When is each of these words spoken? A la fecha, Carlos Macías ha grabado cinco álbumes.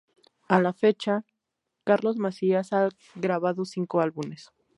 A 0.47 0.59
la 0.59 0.73
fecha, 0.73 1.27
Carlos 1.83 2.17
Macías 2.17 2.73
ha 2.73 2.89
grabado 3.13 3.65
cinco 3.65 4.01
álbumes. 4.01 4.51